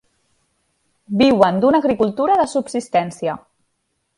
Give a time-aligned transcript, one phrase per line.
[1.19, 3.37] Viuen d'una agricultura de subsistència.